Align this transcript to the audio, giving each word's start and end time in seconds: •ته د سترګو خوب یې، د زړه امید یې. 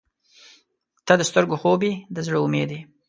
•ته 1.05 1.13
د 1.17 1.21
سترګو 1.29 1.55
خوب 1.61 1.81
یې، 1.87 1.93
د 2.15 2.17
زړه 2.27 2.37
امید 2.45 2.69
یې. 2.75 2.81